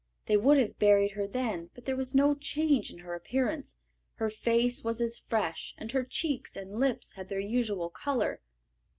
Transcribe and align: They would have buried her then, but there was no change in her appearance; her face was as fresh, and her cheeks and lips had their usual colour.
They 0.25 0.35
would 0.35 0.57
have 0.57 0.79
buried 0.79 1.11
her 1.11 1.27
then, 1.27 1.69
but 1.75 1.85
there 1.85 1.95
was 1.95 2.15
no 2.15 2.33
change 2.33 2.89
in 2.89 2.97
her 2.97 3.13
appearance; 3.13 3.75
her 4.15 4.31
face 4.31 4.83
was 4.83 4.99
as 4.99 5.19
fresh, 5.19 5.75
and 5.77 5.91
her 5.91 6.03
cheeks 6.03 6.55
and 6.55 6.79
lips 6.79 7.11
had 7.13 7.29
their 7.29 7.39
usual 7.39 7.91
colour. 7.91 8.41